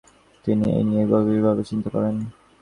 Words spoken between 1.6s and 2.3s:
চিন্তা করেন।